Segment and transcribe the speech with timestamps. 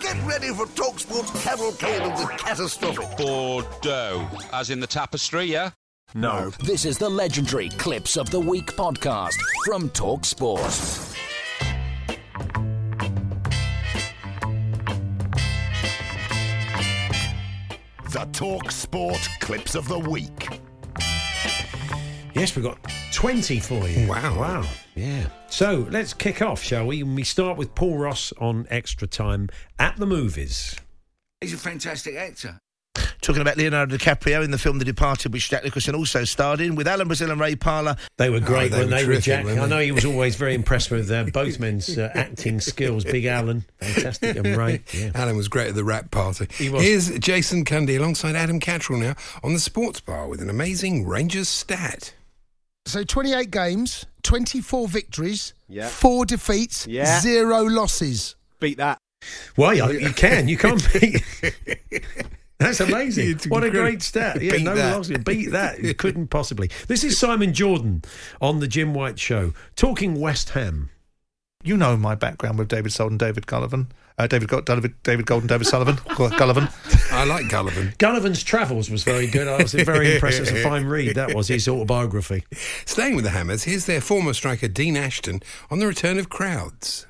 [0.00, 3.18] Get ready for TalkSport's cavalcade of the catastrophic.
[3.18, 5.70] Bordeaux, as in the tapestry, yeah?
[6.14, 6.50] No.
[6.64, 11.06] This is the legendary Clips of the Week podcast from TalkSport.
[18.10, 20.60] The TalkSport clips of the week.
[22.34, 22.78] Yes, we've got
[23.12, 24.06] 20 for you.
[24.08, 24.38] Wow.
[24.38, 24.64] Wow.
[24.94, 25.26] Yeah.
[25.48, 27.02] So let's kick off, shall we?
[27.02, 30.76] We start with Paul Ross on Extra Time at the movies.
[31.40, 32.58] He's a fantastic actor.
[33.20, 36.74] Talking about Leonardo DiCaprio in the film The Departed, which Jack Nicholson also starred in,
[36.74, 37.96] with Alan Brazil and Ray Parlour.
[38.16, 39.44] They were great, Oh, they weren't were they, terrific, Jack?
[39.44, 43.04] weren't I know he was always very impressed with uh, both men's uh, acting skills.
[43.04, 44.82] Big Alan, fantastic, and Ray.
[44.94, 45.10] Yeah.
[45.14, 46.46] Alan was great at the rap party.
[46.54, 46.82] He was.
[46.82, 51.48] Here's Jason Cundy alongside Adam Catterall now on the sports bar with an amazing Rangers
[51.48, 52.14] stat.
[52.86, 55.88] So 28 games, 24 victories, Yeah.
[55.88, 57.20] four defeats, Yeah.
[57.20, 58.36] zero losses.
[58.58, 58.98] Beat that.
[59.56, 60.48] Well, you, you can.
[60.48, 61.22] You can't beat.
[62.58, 63.30] That's amazing.
[63.30, 64.40] It's What a great stat.
[64.42, 64.96] Yeah, Beat no that.
[64.96, 65.18] losses.
[65.18, 65.82] Beat that.
[65.82, 66.70] You couldn't possibly.
[66.88, 68.02] This is Simon Jordan
[68.40, 70.90] on the Jim White Show talking West Ham.
[71.62, 73.88] You know my background with David Sold and David Gullivan.
[74.20, 76.68] Uh, David, David, David Golden, David Sullivan, Gullivan.
[77.10, 77.96] I like Gullivan.
[77.96, 79.48] Gullivan's Travels was very good.
[79.48, 80.40] I was very impressed.
[80.40, 81.16] It's a fine read.
[81.16, 82.44] That was his autobiography.
[82.84, 87.06] Staying with the Hammers, here's their former striker Dean Ashton on the return of crowds.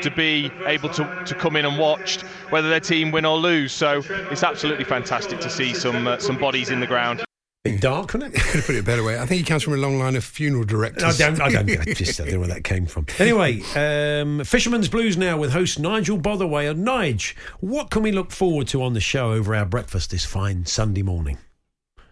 [0.00, 2.20] to be able to, to come in and watch
[2.50, 3.70] whether their team win or lose.
[3.72, 7.22] So it's absolutely fantastic to see some uh, some bodies in the ground.
[7.64, 8.40] Bit dark, wasn't it?
[8.40, 9.20] Could have put it a better way.
[9.20, 11.20] I think he comes from a long line of funeral directors.
[11.20, 13.06] I don't, I don't, I just don't know where that came from.
[13.20, 16.66] Anyway, um, Fisherman's Blues now with host Nigel Botherway.
[16.66, 20.24] And Nige, what can we look forward to on the show over our breakfast this
[20.24, 21.38] fine Sunday morning?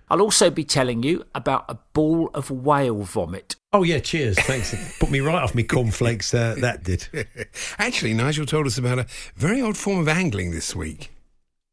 [0.09, 3.57] I'll also be telling you about a ball of whale vomit.
[3.73, 4.39] Oh, yeah, cheers.
[4.39, 4.73] Thanks.
[5.01, 7.09] Put me right off me cornflakes, uh, that did.
[7.79, 11.11] Actually, Nigel told us about a very odd form of angling this week.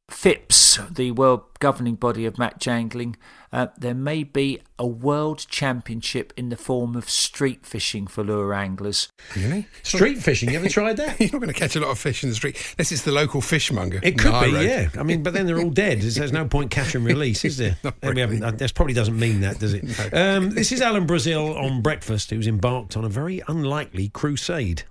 [0.09, 3.17] FIPS, the world governing body of match angling,
[3.51, 8.53] uh, there may be a world championship in the form of street fishing for lure
[8.53, 9.09] anglers.
[9.35, 9.67] Really?
[9.83, 11.19] Street fishing, you ever tried that?
[11.19, 12.75] You're not going to catch a lot of fish in the street.
[12.77, 13.99] This is the local fishmonger.
[14.03, 14.65] It could be, road.
[14.65, 14.89] yeah.
[14.97, 16.01] I mean, but then they're all dead.
[16.01, 17.77] There's, there's no point catch and release, is there?
[17.83, 18.57] Not And we haven't- really.
[18.57, 19.83] That probably doesn't mean that, does it?
[20.13, 24.83] Um, this is Alan Brazil on breakfast, who's embarked on a very unlikely crusade.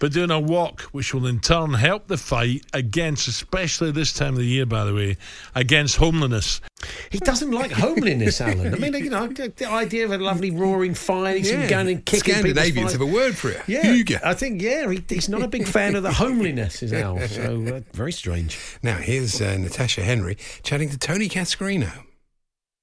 [0.00, 4.34] But doing a walk, which will in turn help the fight against, especially this time
[4.34, 5.16] of the year, by the way,
[5.54, 6.60] against homelessness.
[7.10, 8.72] He doesn't like homeliness, Alan.
[8.74, 11.68] I mean, you know, the the idea of a lovely roaring fire, he's Yeah.
[11.68, 13.60] going and kicking Scandinavians people's have a word for it.
[13.66, 14.20] Yeah, Hygge.
[14.24, 17.18] I think yeah, he, he's not a big fan of the homeliness, is Al.
[17.28, 18.58] So uh, very strange.
[18.82, 22.04] Now, here's uh, Natasha Henry chatting to Tony Cascarino.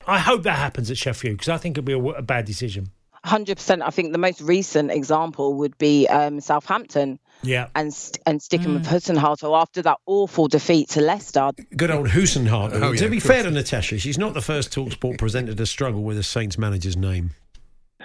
[0.08, 2.90] I hope that happens at Sheffield because I think it'll be a bad decision.
[3.26, 3.82] Hundred percent.
[3.82, 7.68] I think the most recent example would be um, Southampton Yeah.
[7.76, 11.50] and st- and sticking with Huttenhartel after that awful defeat to Leicester.
[11.76, 12.72] Good old Husenhart.
[12.74, 16.04] Oh, yeah, to be fair to Natasha, she's not the first Talksport presenter to struggle
[16.04, 17.32] with a Saints manager's name.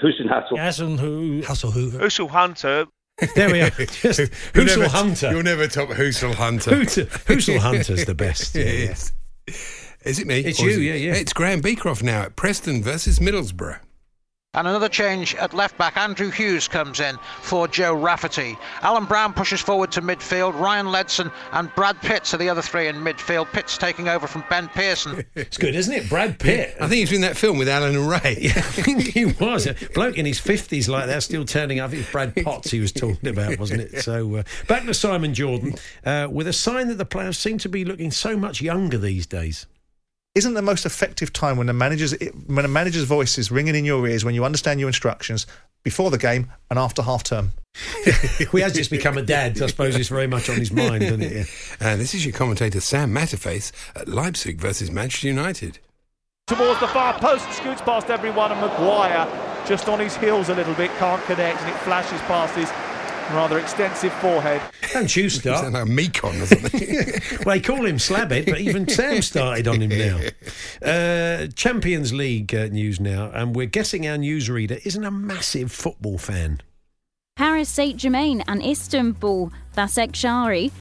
[0.02, 0.52] Husenhassel.
[0.56, 1.42] Hasselhoff.
[1.44, 1.90] Hasselhoff.
[2.00, 2.86] Usul Hunter.
[3.34, 3.70] There we are.
[3.78, 4.20] Just
[4.54, 5.30] You'll never- Hunter.
[5.32, 6.70] You'll never top Husel Hunter.
[6.70, 8.54] Husel- Husel Hunter's the best.
[8.54, 8.90] Yeah, Yeah, yeah.
[8.92, 9.12] is.
[10.02, 10.40] Is it me?
[10.40, 11.12] It's you, it- yeah, yeah.
[11.14, 13.80] It's Graham Beecroft now at Preston versus Middlesbrough.
[14.52, 15.96] And another change at left back.
[15.96, 18.58] Andrew Hughes comes in for Joe Rafferty.
[18.82, 20.58] Alan Browne pushes forward to midfield.
[20.58, 23.46] Ryan Ledson and Brad Pitts are the other three in midfield.
[23.52, 25.24] Pitts taking over from Ben Pearson.
[25.36, 26.08] It's good, isn't it?
[26.08, 26.74] Brad Pitt.
[26.80, 28.38] I think he's in that film with Alan and Ray.
[28.40, 29.66] Yeah, I think he was.
[29.68, 31.88] A bloke in his 50s like that, still turning up.
[31.88, 34.02] I think it's Brad Potts he was talking about, wasn't it?
[34.02, 35.74] So uh, back to Simon Jordan
[36.04, 39.26] uh, with a sign that the players seem to be looking so much younger these
[39.28, 39.66] days.
[40.34, 42.14] Isn't the most effective time when the manager's
[42.46, 45.46] when a manager's voice is ringing in your ears when you understand your instructions
[45.82, 47.50] before the game and after half term.
[48.52, 49.60] we has just become a dad.
[49.60, 51.32] I suppose it's very much on his mind, isn't it?
[51.32, 51.44] Yeah.
[51.82, 55.78] Uh, and this is your commentator Sam Matterface at Leipzig versus Manchester United.
[56.46, 59.26] Towards the far post, scoots past everyone, and Maguire
[59.66, 62.70] just on his heels a little bit, can't connect, and it flashes past his
[63.32, 64.60] rather extensive forehead.
[64.92, 65.60] Don't you start.
[65.60, 67.44] Sound like Mekon or something.
[67.44, 70.20] well, they call him Slabhead, but even Sam started on him now.
[70.82, 76.16] Uh, Champions League uh, news now, and we're guessing our newsreader isn't a massive football
[76.16, 76.62] fan.
[77.40, 80.72] Paris Saint Germain and Istanbul Basaksehir.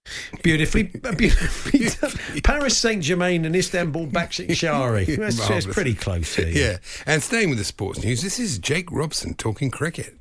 [0.42, 2.42] Beautifully, uh, beautifully.
[2.42, 5.18] Paris Saint Germain and Istanbul Basaksehir.
[5.18, 6.50] That's, that's pretty close here.
[6.50, 6.78] Yeah.
[7.06, 10.19] And staying with the sports news, this is Jake Robson talking cricket.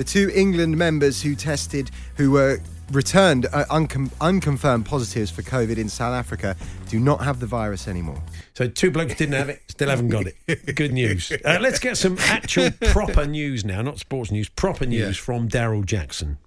[0.00, 5.76] The two England members who tested, who were returned uh, uncon- unconfirmed positives for COVID
[5.76, 6.56] in South Africa,
[6.88, 8.22] do not have the virus anymore.
[8.54, 10.74] So two blokes didn't have it, still haven't got it.
[10.74, 11.30] Good news.
[11.44, 15.84] Uh, let's get some actual proper news now, not sports news, proper news from Daryl
[15.84, 16.38] Jackson.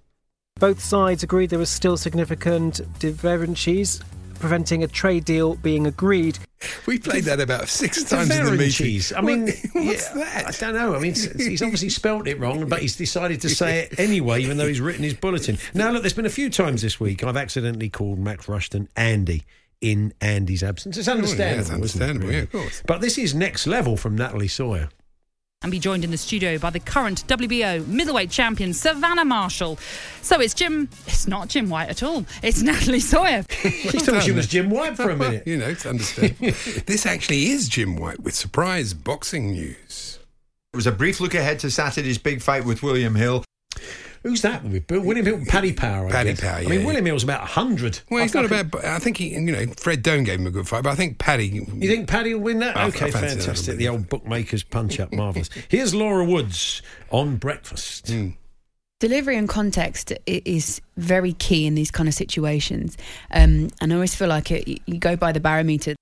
[0.60, 4.02] Both sides agreed there was still significant divergences
[4.44, 6.38] preventing a trade deal being agreed.
[6.86, 8.72] We played that about six times in the meeting.
[8.72, 9.14] Cheese.
[9.14, 10.94] I mean, what's yeah, I don't know.
[10.96, 14.58] I mean, he's obviously spelt it wrong, but he's decided to say it anyway, even
[14.58, 15.58] though he's written his bulletin.
[15.74, 19.46] Now, look, there's been a few times this week I've accidentally called Max Rushden Andy
[19.80, 20.98] in Andy's absence.
[20.98, 21.60] It's Oh, yeah, understandable.
[21.60, 22.38] it's isn't it, understandable, really?
[22.40, 22.84] yeah, of course.
[22.86, 24.90] But this is next level from Natalie Sawyer.
[25.64, 29.80] And be joined in the studio by the current WBO middleweight champion Savannah Marshall.
[30.22, 30.90] So it's Jim.
[31.08, 32.26] It's not Jim White at all.
[32.44, 33.44] It's Natalie Sawyer.
[33.64, 35.44] She thought she was Jim White for a minute.
[35.48, 36.48] you know, it's understandable.
[36.86, 40.20] this actually is Jim White with surprise boxing news.
[40.74, 43.44] It was a brief look ahead to Saturday's big fight with William Hill.
[44.24, 44.64] Who's that?
[44.64, 44.88] with?
[44.88, 46.08] Bill- William Hill, Paddy Power.
[46.08, 46.42] I Paddy guess.
[46.42, 46.86] Power, I mean, yeah.
[46.86, 48.00] William Hill's about 100.
[48.10, 48.86] Well, he's I- not I a bad.
[48.86, 51.18] I think he, you know, Fred Done gave him a good fight, but I think
[51.20, 51.48] Paddy.
[51.48, 52.78] You think Paddy will win that?
[52.78, 53.78] I- I okay, fancy fantastic.
[53.78, 55.50] The old bookmakers punch up, marvellous.
[55.68, 56.82] Here's Laura Woods
[57.12, 58.08] on breakfast.
[58.10, 58.30] Hmm.
[59.00, 62.96] Delivery and context is very key in these kind of situations.
[63.32, 65.96] Um, and I always feel like it, you- you go by the barometer.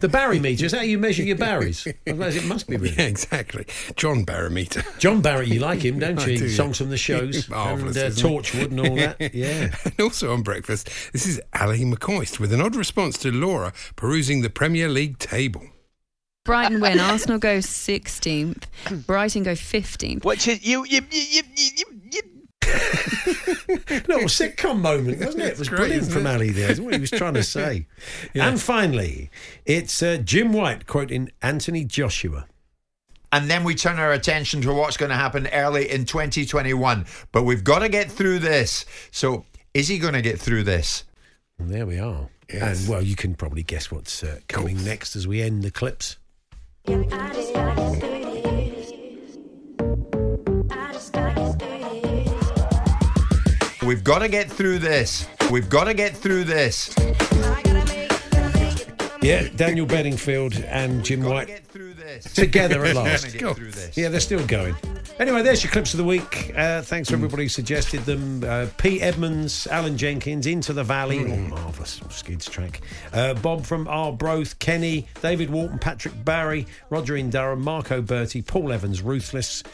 [0.00, 1.86] The barometer is that how you measure your Barrys?
[1.86, 2.94] I suppose it must be, really.
[2.98, 3.66] Yeah, exactly.
[3.96, 4.82] John Barometer.
[4.98, 6.38] John Barry, you like him, don't I you?
[6.38, 6.56] do, yeah.
[6.56, 7.48] Songs from the shows.
[7.50, 7.96] Marvellous.
[7.96, 8.28] and, uh, isn't it?
[8.28, 9.34] Torchwood and all that.
[9.34, 9.74] Yeah.
[9.84, 14.40] and also on breakfast, this is Ally McCoist with an odd response to Laura perusing
[14.42, 15.62] the Premier League table.
[16.44, 16.98] Brighton win.
[16.98, 18.64] Arsenal go 16th.
[19.06, 20.24] Brighton go 15th.
[20.24, 21.84] Which is you, you, you, you, you, you
[24.08, 25.52] little sitcom moment, wasn't it?
[25.52, 26.30] It was great, brilliant from it?
[26.30, 26.68] Ali there.
[26.68, 27.86] That's what he was trying to say.
[28.34, 29.30] And finally,
[29.66, 32.46] it's uh, Jim White quoting Anthony Joshua.
[33.32, 37.04] And then we turn our attention to what's going to happen early in 2021.
[37.32, 38.86] But we've got to get through this.
[39.10, 39.44] So,
[39.74, 41.04] is he going to get through this?
[41.58, 42.28] And there we are.
[42.52, 42.80] Yes.
[42.80, 46.16] And well, you can probably guess what's uh, coming next as we end the clips.
[53.88, 55.26] We've got to get through this.
[55.50, 56.94] We've got to get through this.
[59.22, 61.62] Yeah, Daniel Bedingfield and Jim White
[62.34, 63.32] together at last.
[63.32, 63.96] Get through this.
[63.96, 64.76] Yeah, they're still going.
[65.18, 66.52] Anyway, there's your clips of the week.
[66.56, 68.44] Uh, thanks for everybody who suggested them.
[68.44, 71.24] Uh, Pete Edmonds, Alan Jenkins, Into the Valley.
[71.24, 72.80] Oh, marvellous skids track.
[73.12, 78.72] Uh, Bob from Arbroath, Kenny, David Walton, Patrick Barry, Roger in Durham, Marco Bertie, Paul
[78.72, 79.64] Evans, Ruthless,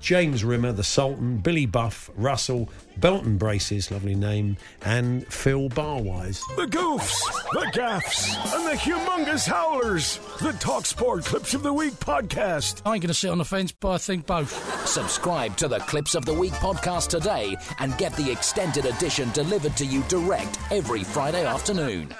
[0.00, 6.40] James Rimmer, The Sultan, Billy Buff, Russell, Belton Braces, lovely name, and Phil Barwise.
[6.56, 7.20] The goofs,
[7.52, 10.18] the gaffs, and the humongous howlers.
[10.40, 12.82] The Talksport Clips of the Week podcast.
[12.86, 14.85] I ain't going to sit on the fence, but I think both.
[14.86, 19.76] Subscribe to the Clips of the Week podcast today and get the extended edition delivered
[19.76, 22.14] to you direct every Friday afternoon.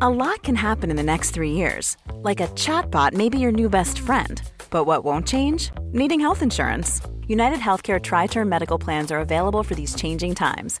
[0.00, 1.96] A lot can happen in the next three years.
[2.12, 4.40] Like a chatbot may be your new best friend.
[4.70, 5.72] But what won't change?
[5.92, 7.00] Needing health insurance.
[7.26, 10.80] United Healthcare TriTerm Medical Plans are available for these changing times.